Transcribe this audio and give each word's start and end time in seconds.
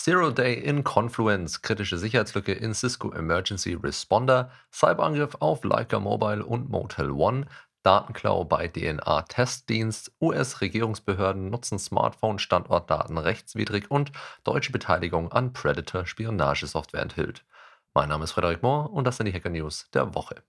Zero 0.00 0.30
Day 0.30 0.54
in 0.54 0.84
Confluence, 0.84 1.60
kritische 1.60 1.98
Sicherheitslücke 1.98 2.52
in 2.52 2.72
Cisco 2.72 3.10
Emergency 3.10 3.74
Responder, 3.74 4.52
Cyberangriff 4.72 5.34
auf 5.40 5.64
Leica 5.64 5.98
Mobile 5.98 6.46
und 6.46 6.70
Motel 6.70 7.10
One, 7.10 7.46
Datenklau 7.82 8.44
bei 8.44 8.68
DNA-Testdienst, 8.68 10.12
US-Regierungsbehörden 10.20 11.50
nutzen 11.50 11.80
Smartphone-Standortdaten 11.80 13.18
rechtswidrig 13.18 13.90
und 13.90 14.12
deutsche 14.44 14.70
Beteiligung 14.70 15.32
an 15.32 15.52
Predator-Spionagesoftware 15.52 17.02
enthüllt. 17.02 17.44
Mein 17.92 18.08
Name 18.10 18.22
ist 18.22 18.32
Frederik 18.32 18.62
Mohr 18.62 18.92
und 18.92 19.04
das 19.04 19.16
sind 19.16 19.26
die 19.26 19.34
Hacker 19.34 19.50
News 19.50 19.90
der 19.92 20.14
Woche. 20.14 20.44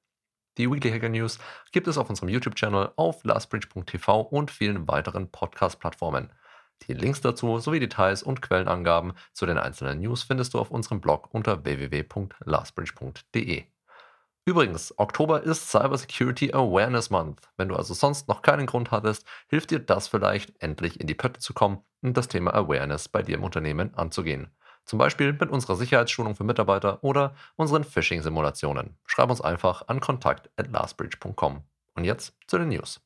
Die 0.59 0.69
Weekly 0.69 0.91
Hacker 0.91 1.09
News 1.09 1.39
gibt 1.71 1.87
es 1.87 1.97
auf 1.97 2.07
unserem 2.07 2.29
YouTube-Channel, 2.29 2.91
auf 2.97 3.23
lastbridge.tv 3.23 4.21
und 4.21 4.51
vielen 4.51 4.87
weiteren 4.87 5.31
Podcast-Plattformen. 5.31 6.31
Die 6.87 6.93
Links 6.93 7.19
dazu 7.21 7.59
sowie 7.59 7.79
Details 7.79 8.23
und 8.23 8.41
Quellenangaben 8.41 9.13
zu 9.33 9.45
den 9.45 9.57
einzelnen 9.57 9.99
News 9.99 10.23
findest 10.23 10.53
du 10.53 10.59
auf 10.59 10.71
unserem 10.71 11.01
Blog 11.01 11.27
unter 11.33 11.65
www.lastbridge.de. 11.65 13.65
Übrigens, 14.45 14.97
Oktober 14.97 15.43
ist 15.43 15.69
Cyber 15.69 15.97
Security 15.97 16.53
Awareness 16.53 17.09
Month. 17.11 17.41
Wenn 17.57 17.69
du 17.69 17.75
also 17.75 17.93
sonst 17.93 18.27
noch 18.27 18.41
keinen 18.41 18.65
Grund 18.65 18.89
hattest, 18.89 19.27
hilft 19.47 19.69
dir 19.69 19.77
das 19.77 20.07
vielleicht, 20.07 20.59
endlich 20.59 20.99
in 20.99 21.05
die 21.05 21.13
Pötte 21.13 21.39
zu 21.39 21.53
kommen 21.53 21.83
und 22.01 22.17
das 22.17 22.29
Thema 22.29 22.55
Awareness 22.55 23.09
bei 23.09 23.21
dir 23.21 23.35
im 23.35 23.43
Unternehmen 23.43 23.93
anzugehen. 23.93 24.49
Zum 24.85 24.97
Beispiel 24.97 25.33
mit 25.33 25.51
unserer 25.51 25.75
Sicherheitsschulung 25.75 26.35
für 26.35 26.45
Mitarbeiter 26.45 27.03
oder 27.03 27.35
unseren 27.57 27.83
Phishing-Simulationen. 27.83 28.97
Schreib 29.05 29.29
uns 29.29 29.39
einfach 29.39 29.87
an 29.87 29.99
kontakt.lastbridge.com. 29.99 31.61
Und 31.93 32.05
jetzt 32.05 32.35
zu 32.47 32.57
den 32.57 32.69
News. 32.69 33.01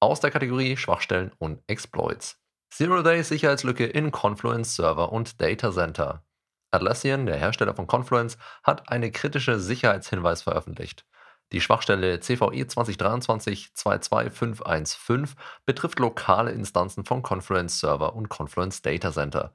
Aus 0.00 0.18
der 0.18 0.32
Kategorie 0.32 0.76
Schwachstellen 0.76 1.30
und 1.38 1.62
Exploits. 1.68 2.43
Zero-Day-Sicherheitslücke 2.76 3.86
in 3.86 4.10
Confluence 4.10 4.74
Server 4.74 5.12
und 5.12 5.40
Data 5.40 5.70
Center. 5.70 6.24
Atlassian, 6.72 7.24
der 7.24 7.36
Hersteller 7.36 7.72
von 7.72 7.86
Confluence, 7.86 8.36
hat 8.64 8.88
eine 8.88 9.12
kritische 9.12 9.60
Sicherheitshinweis 9.60 10.42
veröffentlicht. 10.42 11.06
Die 11.52 11.60
Schwachstelle 11.60 12.18
CVE 12.18 12.64
2023-22515 12.64 15.36
betrifft 15.64 16.00
lokale 16.00 16.50
Instanzen 16.50 17.04
von 17.04 17.22
Confluence 17.22 17.78
Server 17.78 18.16
und 18.16 18.28
Confluence 18.28 18.82
Data 18.82 19.12
Center. 19.12 19.54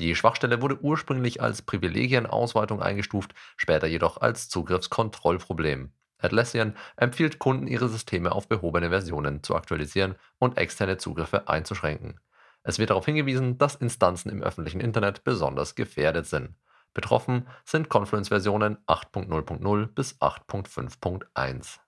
Die 0.00 0.16
Schwachstelle 0.16 0.60
wurde 0.60 0.80
ursprünglich 0.80 1.40
als 1.40 1.62
Privilegienausweitung 1.62 2.82
eingestuft, 2.82 3.32
später 3.56 3.86
jedoch 3.86 4.20
als 4.20 4.48
Zugriffskontrollproblem. 4.48 5.92
Atlassian 6.18 6.74
empfiehlt 6.96 7.38
Kunden, 7.38 7.68
ihre 7.68 7.88
Systeme 7.88 8.32
auf 8.32 8.48
behobene 8.48 8.88
Versionen 8.88 9.44
zu 9.44 9.54
aktualisieren 9.54 10.16
und 10.40 10.58
externe 10.58 10.96
Zugriffe 10.96 11.46
einzuschränken. 11.46 12.18
Es 12.68 12.80
wird 12.80 12.90
darauf 12.90 13.04
hingewiesen, 13.04 13.58
dass 13.58 13.76
Instanzen 13.76 14.28
im 14.28 14.42
öffentlichen 14.42 14.80
Internet 14.80 15.22
besonders 15.22 15.76
gefährdet 15.76 16.26
sind. 16.26 16.56
Betroffen 16.94 17.46
sind 17.64 17.88
Confluence-Versionen 17.88 18.78
8.0.0 18.88 19.86
bis 19.86 20.20
8.5.1. 20.20 21.78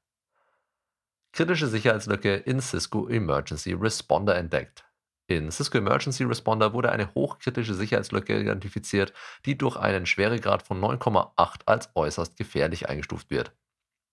Kritische 1.33 1.67
Sicherheitslücke 1.67 2.37
in 2.37 2.61
Cisco 2.61 3.09
Emergency 3.09 3.73
Responder 3.73 4.37
entdeckt. 4.37 4.85
In 5.27 5.51
Cisco 5.51 5.79
Emergency 5.79 6.23
Responder 6.23 6.73
wurde 6.73 6.93
eine 6.93 7.13
hochkritische 7.13 7.75
Sicherheitslücke 7.75 8.39
identifiziert, 8.39 9.13
die 9.47 9.59
durch 9.59 9.77
einen 9.77 10.07
Schweregrad 10.07 10.63
von 10.63 10.81
9,8 10.81 11.63
als 11.67 11.91
äußerst 11.97 12.37
gefährlich 12.37 12.89
eingestuft 12.89 13.31
wird. 13.31 13.53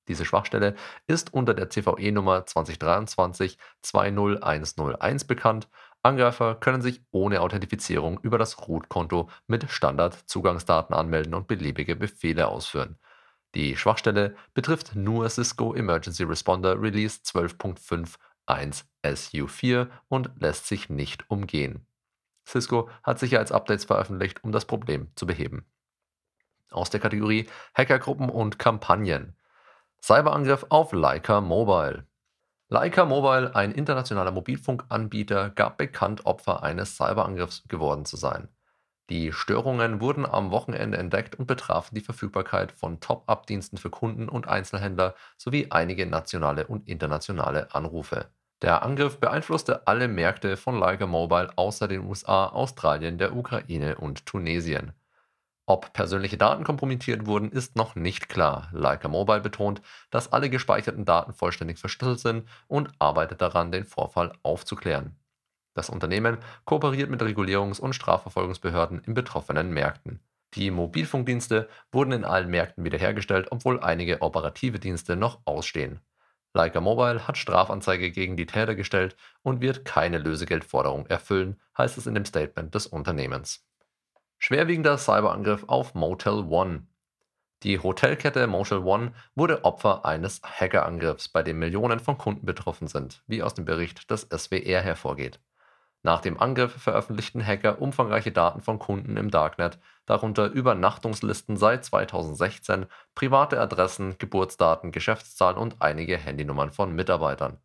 Diese 0.08 0.26
Schwachstelle 0.26 0.76
ist 1.08 1.34
unter 1.34 1.54
der 1.54 1.70
CVE-Nummer 1.70 2.40
2023-20101 2.42 5.28
bekannt 5.28 5.68
Angreifer 6.06 6.54
können 6.54 6.84
sich 6.84 7.02
ohne 7.10 7.42
Authentifizierung 7.42 8.20
über 8.22 8.38
das 8.38 8.68
Root-Konto 8.68 9.28
mit 9.48 9.70
Standard-Zugangsdaten 9.72 10.94
anmelden 10.94 11.34
und 11.34 11.48
beliebige 11.48 11.96
Befehle 11.96 12.48
ausführen. 12.48 13.00
Die 13.56 13.76
Schwachstelle 13.76 14.36
betrifft 14.54 14.96
nur 14.96 15.28
Cisco 15.30 15.74
Emergency 15.74 16.22
Responder 16.24 16.80
Release 16.80 17.22
12.51 17.24 18.84
SU4 19.04 19.88
und 20.08 20.30
lässt 20.40 20.68
sich 20.68 20.90
nicht 20.90 21.28
umgehen. 21.32 21.88
Cisco 22.48 22.88
hat 23.02 23.18
Sicherheitsupdates 23.18 23.86
veröffentlicht, 23.86 24.44
um 24.44 24.52
das 24.52 24.66
Problem 24.66 25.08
zu 25.16 25.26
beheben. 25.26 25.66
Aus 26.70 26.92
der 26.92 27.00
Kategorie 27.00 27.48
Hackergruppen 27.74 28.30
und 28.30 28.60
Kampagnen. 28.60 29.36
Cyberangriff 30.04 30.68
auf 30.70 30.94
Leica 30.94 31.42
Mobile. 31.42 32.06
Leica 32.68 33.06
Mobile, 33.06 33.56
ein 33.56 33.72
internationaler 33.72 34.32
Mobilfunkanbieter, 34.32 35.52
gab 35.52 35.78
bekannt, 35.78 36.26
Opfer 36.26 36.64
eines 36.64 36.98
Cyberangriffs 36.98 37.68
geworden 37.68 38.06
zu 38.06 38.18
sein. 38.18 38.50
Die 39.12 39.32
Störungen 39.32 40.02
wurden 40.02 40.26
am 40.26 40.50
Wochenende 40.50 40.98
entdeckt 40.98 41.36
und 41.36 41.46
betrafen 41.46 41.94
die 41.94 42.02
Verfügbarkeit 42.02 42.72
von 42.72 43.00
Top-Up-Diensten 43.00 43.78
für 43.78 43.92
Kunden 43.92 44.28
und 44.28 44.48
Einzelhändler 44.48 45.14
sowie 45.38 45.68
einige 45.70 46.08
nationale 46.08 46.66
und 46.66 46.88
internationale 46.88 47.76
Anrufe. 47.76 48.32
Der 48.64 48.82
Angriff 48.82 49.20
beeinflusste 49.20 49.86
alle 49.86 50.08
Märkte 50.08 50.58
von 50.58 50.80
Leica 50.80 51.06
Mobile 51.06 51.56
außer 51.56 51.88
den 51.88 52.02
USA, 52.08 52.48
Australien, 52.48 53.20
der 53.20 53.36
Ukraine 53.36 53.98
und 53.98 54.26
Tunesien. 54.26 54.94
Ob 55.68 55.94
persönliche 55.94 56.38
Daten 56.38 56.64
kompromittiert 56.64 57.26
wurden, 57.26 57.52
ist 57.52 57.76
noch 57.76 57.96
nicht 57.96 58.30
klar. 58.30 58.70
Leica 58.72 59.08
Mobile 59.08 59.42
betont, 59.42 59.82
dass 60.12 60.32
alle 60.32 60.50
gespeicherten 60.50 61.06
Daten 61.06 61.34
vollständig 61.34 61.80
verschlüsselt 61.80 62.20
sind 62.20 62.50
und 62.68 62.92
arbeitet 63.00 63.42
daran, 63.42 63.72
den 63.72 63.84
Vorfall 63.84 64.32
aufzuklären. 64.44 65.16
Das 65.74 65.90
Unternehmen 65.90 66.38
kooperiert 66.66 67.10
mit 67.10 67.22
Regulierungs- 67.22 67.82
und 67.82 67.94
Strafverfolgungsbehörden 67.94 69.00
in 69.00 69.16
betroffenen 69.16 69.72
Märkten. 69.72 70.20
Die 70.54 70.72
Mobilfunkdienste 70.72 71.68
wurden 71.92 72.14
in 72.14 72.24
allen 72.24 72.50
Märkten 72.50 72.86
wiederhergestellt, 72.86 73.48
obwohl 73.52 73.82
einige 73.82 74.22
operative 74.22 74.80
Dienste 74.80 75.16
noch 75.16 75.42
ausstehen. 75.46 76.00
Leica 76.54 76.80
Mobile 76.80 77.28
hat 77.28 77.38
Strafanzeige 77.38 78.12
gegen 78.12 78.38
die 78.38 78.46
Täter 78.46 78.76
gestellt 78.76 79.18
und 79.42 79.60
wird 79.60 79.84
keine 79.84 80.20
Lösegeldforderung 80.20 81.08
erfüllen, 81.08 81.60
heißt 81.78 81.98
es 81.98 82.08
in 82.08 82.14
dem 82.14 82.24
Statement 82.24 82.74
des 82.74 82.88
Unternehmens. 82.88 83.66
Schwerwiegender 84.38 84.98
Cyberangriff 84.98 85.64
auf 85.68 85.96
Motel 85.96 86.46
One. 86.50 86.88
Die 87.64 87.80
Hotelkette 87.80 88.46
Motel 88.48 88.80
One 88.80 89.14
wurde 89.34 89.64
Opfer 89.64 90.06
eines 90.06 90.42
Hackerangriffs, 90.44 91.30
bei 91.30 91.42
dem 91.42 91.58
Millionen 91.58 92.00
von 92.00 92.18
Kunden 92.18 92.46
betroffen 92.46 92.88
sind, 92.88 93.24
wie 93.28 93.42
aus 93.42 93.56
dem 93.56 93.66
Bericht 93.66 94.12
des 94.12 94.28
SWR 94.30 94.82
hervorgeht. 94.82 95.40
Nach 96.04 96.22
dem 96.22 96.40
Angriff 96.40 96.74
veröffentlichten 96.74 97.44
Hacker 97.44 97.82
umfangreiche 97.82 98.32
Daten 98.32 98.62
von 98.62 98.78
Kunden 98.78 99.18
im 99.18 99.32
Darknet, 99.32 99.80
darunter 100.06 100.52
Übernachtungslisten 100.52 101.58
seit 101.58 101.84
2016, 101.84 102.86
private 103.16 103.60
Adressen, 103.60 104.16
Geburtsdaten, 104.20 104.92
Geschäftszahlen 104.92 105.58
und 105.58 105.82
einige 105.82 106.18
Handynummern 106.18 106.72
von 106.72 106.94
Mitarbeitern. 106.94 107.58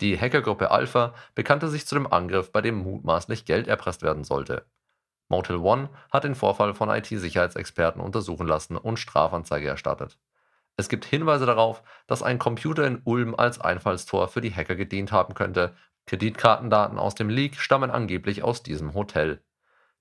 Die 0.00 0.18
Hackergruppe 0.18 0.72
Alpha 0.72 1.14
bekannte 1.36 1.68
sich 1.68 1.86
zu 1.86 1.94
dem 1.94 2.12
Angriff, 2.12 2.50
bei 2.50 2.62
dem 2.62 2.78
mutmaßlich 2.78 3.44
Geld 3.44 3.68
erpresst 3.68 4.02
werden 4.02 4.24
sollte. 4.24 4.66
Motel 5.28 5.56
One 5.56 5.90
hat 6.10 6.24
den 6.24 6.34
Vorfall 6.34 6.74
von 6.74 6.88
IT-Sicherheitsexperten 6.88 8.00
untersuchen 8.00 8.46
lassen 8.46 8.76
und 8.76 8.98
Strafanzeige 8.98 9.68
erstattet. 9.68 10.18
Es 10.76 10.88
gibt 10.88 11.04
Hinweise 11.04 11.44
darauf, 11.44 11.82
dass 12.06 12.22
ein 12.22 12.38
Computer 12.38 12.86
in 12.86 13.02
Ulm 13.04 13.34
als 13.34 13.60
Einfallstor 13.60 14.28
für 14.28 14.40
die 14.40 14.54
Hacker 14.54 14.76
gedient 14.76 15.12
haben 15.12 15.34
könnte. 15.34 15.74
Kreditkartendaten 16.06 16.98
aus 16.98 17.14
dem 17.14 17.28
Leak 17.28 17.56
stammen 17.56 17.90
angeblich 17.90 18.42
aus 18.42 18.62
diesem 18.62 18.94
Hotel. 18.94 19.42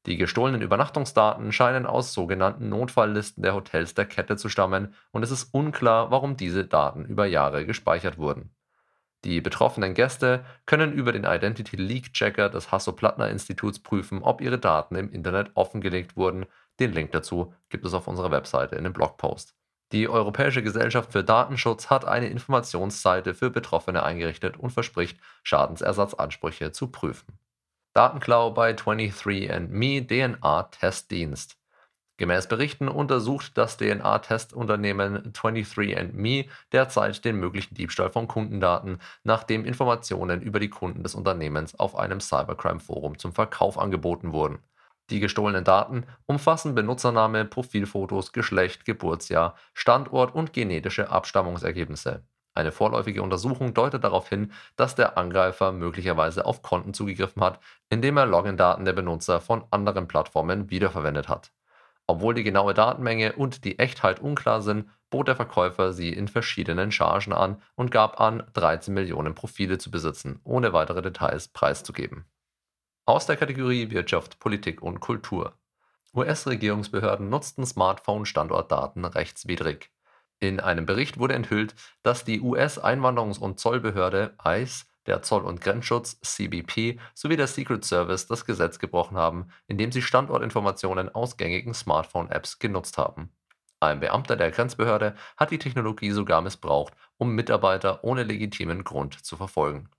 Die 0.06 0.16
gestohlenen 0.16 0.62
Übernachtungsdaten 0.62 1.52
scheinen 1.52 1.86
aus 1.86 2.14
sogenannten 2.14 2.70
Notfalllisten 2.70 3.44
der 3.44 3.56
Hotels 3.56 3.94
der 3.94 4.06
Kette 4.06 4.38
zu 4.38 4.48
stammen 4.48 4.94
und 5.12 5.24
es 5.24 5.32
ist 5.32 5.54
unklar, 5.54 6.12
warum 6.12 6.38
diese 6.38 6.64
Daten 6.64 7.04
über 7.04 7.26
Jahre 7.26 7.66
gespeichert 7.66 8.18
wurden. 8.18 8.56
Die 9.24 9.42
betroffenen 9.42 9.94
Gäste 9.94 10.46
können 10.66 10.94
über 10.94 11.12
den 11.12 11.24
Identity 11.26 11.76
Leak 11.76 12.14
Checker 12.14 12.50
des 12.50 12.72
Hasso-Plattner-Instituts 12.72 13.80
prüfen, 13.80 14.22
ob 14.22 14.42
ihre 14.42 14.60
Daten 14.60 14.96
im 14.96 15.12
Internet 15.12 15.52
offengelegt 15.56 16.16
wurden. 16.16 16.46
Den 16.80 16.94
Link 16.94 17.12
dazu 17.12 17.54
gibt 17.70 17.86
es 17.86 17.94
auf 17.94 18.08
unserer 18.08 18.32
Webseite 18.32 18.76
in 18.76 18.84
dem 18.84 18.94
Blogpost. 18.94 19.56
Die 19.94 20.10
Europäische 20.10 20.62
Gesellschaft 20.62 21.14
für 21.14 21.24
Datenschutz 21.24 21.90
hat 21.90 22.06
eine 22.06 22.28
Informationsseite 22.28 23.34
für 23.34 23.50
Betroffene 23.50 24.04
eingerichtet 24.04 24.58
und 24.58 24.72
verspricht, 24.72 25.18
Schadensersatzansprüche 25.44 26.72
zu 26.74 26.92
prüfen. 26.92 27.40
Datenklau 27.94 28.52
bei 28.52 28.74
23andMe 28.74 30.06
DNA-Testdienst. 30.06 31.58
Gemäß 32.18 32.48
Berichten 32.48 32.88
untersucht 32.88 33.52
das 33.60 33.78
DNA-Testunternehmen 33.78 35.34
23andMe 35.34 36.48
derzeit 36.72 37.24
den 37.24 37.36
möglichen 37.36 37.76
Diebstahl 37.76 38.10
von 38.10 38.28
Kundendaten, 38.28 38.98
nachdem 39.24 39.66
Informationen 39.66 40.42
über 40.42 40.60
die 40.60 40.70
Kunden 40.70 41.04
des 41.04 41.14
Unternehmens 41.14 41.78
auf 41.78 41.96
einem 41.96 42.20
Cybercrime-Forum 42.20 43.20
zum 43.20 43.34
Verkauf 43.34 43.78
angeboten 43.78 44.34
wurden. 44.34 44.58
Die 45.12 45.20
gestohlenen 45.20 45.64
Daten 45.64 46.08
umfassen 46.26 46.74
Benutzername, 46.74 47.46
Profilfotos, 47.46 48.34
Geschlecht, 48.34 48.84
Geburtsjahr, 48.86 49.56
Standort 49.76 50.34
und 50.34 50.54
genetische 50.54 51.12
Abstammungsergebnisse. 51.12 52.24
Eine 52.56 52.72
vorläufige 52.72 53.22
Untersuchung 53.22 53.76
deutet 53.76 54.04
darauf 54.04 54.28
hin, 54.28 54.52
dass 54.76 54.96
der 54.96 55.20
Angreifer 55.20 55.72
möglicherweise 55.72 56.46
auf 56.46 56.64
Konten 56.64 56.96
zugegriffen 56.96 57.44
hat, 57.44 57.60
indem 57.90 58.18
er 58.18 58.26
Login-Daten 58.26 58.86
der 58.86 58.94
Benutzer 58.94 59.40
von 59.40 59.66
anderen 59.70 60.08
Plattformen 60.08 60.72
wiederverwendet 60.72 61.30
hat. 61.30 61.52
Obwohl 62.08 62.34
die 62.34 62.44
genaue 62.44 62.74
Datenmenge 62.74 63.34
und 63.34 63.66
die 63.66 63.80
Echtheit 63.80 64.22
unklar 64.22 64.62
sind, 64.62 64.90
bot 65.10 65.28
der 65.28 65.36
Verkäufer 65.36 65.92
sie 65.92 66.14
in 66.14 66.30
verschiedenen 66.30 66.92
Chargen 66.92 67.34
an 67.34 67.62
und 67.76 67.92
gab 67.92 68.22
an, 68.22 68.44
13 68.54 68.94
Millionen 68.94 69.36
Profile 69.36 69.78
zu 69.78 69.92
besitzen, 69.92 70.40
ohne 70.46 70.72
weitere 70.72 71.02
Details 71.02 71.50
preiszugeben. 71.50 72.26
Aus 73.06 73.26
der 73.26 73.36
Kategorie 73.38 73.92
Wirtschaft, 73.92 74.40
Politik 74.40 74.82
und 74.82 75.02
Kultur. 75.02 75.54
US-Regierungsbehörden 76.14 77.30
nutzten 77.30 77.66
Smartphone-Standortdaten 77.66 79.06
rechtswidrig. 79.06 79.92
In 80.40 80.60
einem 80.60 80.86
Bericht 80.86 81.20
wurde 81.20 81.34
enthüllt, 81.34 81.76
dass 82.04 82.24
die 82.24 82.42
US-Einwanderungs- 82.42 83.40
und 83.40 83.60
Zollbehörde 83.60 84.36
ICE, 84.46 84.86
der 85.08 85.22
Zoll- 85.24 85.46
und 85.46 85.62
Grenzschutz 85.62 86.20
CBP 86.22 87.00
sowie 87.14 87.38
der 87.38 87.48
Secret 87.48 87.84
Service 87.84 88.28
das 88.28 88.46
Gesetz 88.46 88.78
gebrochen 88.78 89.18
haben, 89.18 89.48
indem 89.68 89.92
sie 89.92 90.02
Standortinformationen 90.02 91.10
aus 91.16 91.38
gängigen 91.38 91.74
Smartphone-Apps 91.74 92.60
genutzt 92.60 92.98
haben. 92.98 93.32
Ein 93.80 94.00
Beamter 94.00 94.36
der 94.36 94.52
Grenzbehörde 94.52 95.16
hat 95.38 95.52
die 95.52 95.60
Technologie 95.60 96.12
sogar 96.12 96.42
missbraucht, 96.42 96.94
um 97.18 97.34
Mitarbeiter 97.34 98.04
ohne 98.04 98.24
legitimen 98.24 98.84
Grund 98.84 99.26
zu 99.26 99.38
verfolgen. 99.38 99.90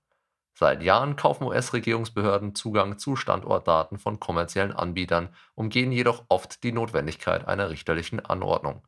Seit 0.53 0.83
Jahren 0.83 1.15
kaufen 1.15 1.45
US-Regierungsbehörden 1.45 2.53
Zugang 2.53 2.97
zu 2.97 3.15
Standortdaten 3.15 3.97
von 3.97 4.19
kommerziellen 4.19 4.73
Anbietern, 4.73 5.29
umgehen 5.55 5.93
jedoch 5.93 6.25
oft 6.27 6.63
die 6.63 6.73
Notwendigkeit 6.73 7.47
einer 7.47 7.69
richterlichen 7.69 8.19
Anordnung. 8.25 8.83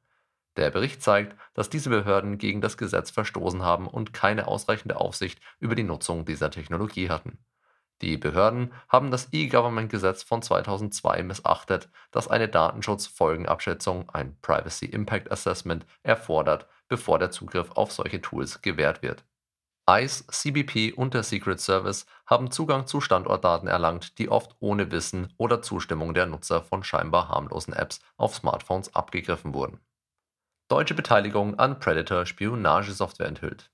Der 0.57 0.69
Bericht 0.69 1.01
zeigt, 1.01 1.37
dass 1.53 1.69
diese 1.69 1.89
Behörden 1.89 2.37
gegen 2.37 2.59
das 2.59 2.77
Gesetz 2.77 3.09
verstoßen 3.09 3.63
haben 3.63 3.87
und 3.87 4.13
keine 4.13 4.47
ausreichende 4.47 4.97
Aufsicht 4.97 5.39
über 5.59 5.75
die 5.75 5.83
Nutzung 5.83 6.25
dieser 6.25 6.51
Technologie 6.51 7.09
hatten. 7.09 7.39
Die 8.01 8.17
Behörden 8.17 8.73
haben 8.89 9.11
das 9.11 9.29
E-Government-Gesetz 9.31 10.23
von 10.23 10.41
2002 10.41 11.21
missachtet, 11.23 11.89
das 12.09 12.27
eine 12.27 12.49
Datenschutzfolgenabschätzung 12.49 14.09
ein 14.09 14.37
Privacy 14.41 14.87
Impact 14.87 15.31
Assessment) 15.31 15.85
erfordert, 16.01 16.67
bevor 16.87 17.19
der 17.19 17.29
Zugriff 17.29 17.71
auf 17.75 17.91
solche 17.91 18.19
Tools 18.19 18.61
gewährt 18.61 19.03
wird. 19.03 19.23
ICE, 19.89 20.25
CBP 20.27 20.93
und 20.93 21.13
der 21.13 21.23
Secret 21.23 21.59
Service 21.59 22.05
haben 22.25 22.49
Zugang 22.49 22.87
zu 22.87 23.01
Standortdaten 23.01 23.67
erlangt, 23.67 24.17
die 24.17 24.29
oft 24.29 24.55
ohne 24.59 24.91
Wissen 24.91 25.33
oder 25.37 25.61
Zustimmung 25.61 26.13
der 26.13 26.25
Nutzer 26.25 26.63
von 26.63 26.83
scheinbar 26.83 27.29
harmlosen 27.29 27.73
Apps 27.73 27.99
auf 28.17 28.35
Smartphones 28.35 28.95
abgegriffen 28.95 29.53
wurden. 29.53 29.79
Deutsche 30.71 30.93
Beteiligung 30.93 31.59
an 31.59 31.79
Predator-Spionagesoftware 31.79 33.27
enthüllt 33.27 33.69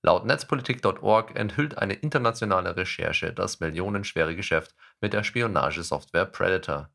Laut 0.00 0.24
Netzpolitik.org 0.24 1.36
enthüllt 1.36 1.76
eine 1.76 1.92
internationale 1.92 2.74
Recherche 2.74 3.34
das 3.34 3.60
millionenschwere 3.60 4.34
Geschäft 4.34 4.74
mit 5.02 5.12
der 5.12 5.24
Spionagesoftware 5.24 6.24
Predator. 6.24 6.88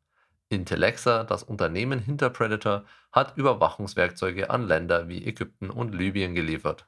Intellexa, 0.50 1.24
das 1.24 1.44
Unternehmen 1.44 2.00
hinter 2.00 2.32
Predator, 2.32 2.86
hat 3.12 3.38
Überwachungswerkzeuge 3.38 4.50
an 4.50 4.68
Länder 4.68 5.08
wie 5.08 5.24
Ägypten 5.24 5.70
und 5.70 5.94
Libyen 5.94 6.34
geliefert. 6.34 6.88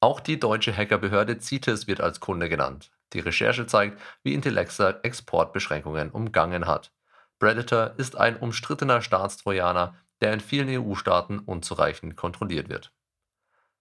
Auch 0.00 0.20
die 0.20 0.40
deutsche 0.40 0.74
Hackerbehörde 0.74 1.38
CITES 1.38 1.86
wird 1.86 2.00
als 2.00 2.20
Kunde 2.20 2.48
genannt. 2.48 2.92
Die 3.12 3.20
Recherche 3.20 3.66
zeigt, 3.66 4.00
wie 4.22 4.32
Intellexa 4.32 5.00
Exportbeschränkungen 5.02 6.10
umgangen 6.12 6.66
hat. 6.66 6.92
Predator 7.38 7.92
ist 7.98 8.16
ein 8.16 8.38
umstrittener 8.38 9.02
Staatstrojaner, 9.02 9.94
der 10.20 10.32
in 10.32 10.40
vielen 10.40 10.68
EU-Staaten 10.68 11.38
unzureichend 11.38 12.16
kontrolliert 12.16 12.68
wird 12.68 12.92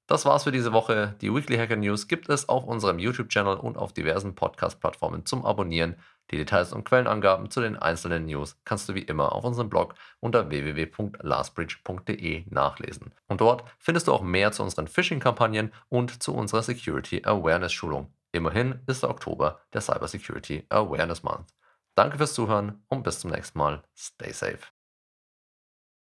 das 0.07 0.25
war's 0.25 0.43
für 0.43 0.51
diese 0.51 0.71
Woche. 0.71 1.15
Die 1.21 1.33
Weekly 1.33 1.57
Hacker 1.57 1.77
News 1.77 2.07
gibt 2.07 2.29
es 2.29 2.47
auf 2.47 2.65
unserem 2.65 2.99
YouTube-Channel 2.99 3.57
und 3.57 3.75
auf 3.77 3.91
diversen 3.91 4.35
Podcast-Plattformen 4.35 5.25
zum 5.25 5.43
Abonnieren. 5.45 5.95
Die 6.31 6.37
Details 6.37 6.73
und 6.73 6.85
Quellenangaben 6.85 7.49
zu 7.49 7.61
den 7.61 7.75
einzelnen 7.75 8.25
News 8.25 8.57
kannst 8.65 8.87
du 8.87 8.93
wie 8.95 9.01
immer 9.01 9.31
auf 9.33 9.43
unserem 9.43 9.69
Blog 9.69 9.95
unter 10.19 10.49
www.lastbridge.de 10.49 12.45
nachlesen. 12.49 13.13
Und 13.27 13.41
dort 13.41 13.63
findest 13.79 14.07
du 14.07 14.13
auch 14.13 14.21
mehr 14.21 14.51
zu 14.51 14.61
unseren 14.63 14.88
Phishing-Kampagnen 14.88 15.73
und 15.89 16.21
zu 16.21 16.35
unserer 16.35 16.61
Security 16.61 17.23
Awareness 17.25 17.73
Schulung. 17.73 18.13
Immerhin 18.31 18.81
ist 18.85 19.01
der 19.03 19.09
Oktober 19.09 19.59
der 19.73 19.81
Cybersecurity 19.81 20.65
Awareness 20.69 21.23
Month. 21.23 21.47
Danke 21.95 22.17
fürs 22.17 22.33
Zuhören 22.33 22.83
und 22.89 23.03
bis 23.03 23.21
zum 23.21 23.31
nächsten 23.31 23.57
Mal. 23.57 23.81
Stay 23.95 24.31
safe. 24.31 24.75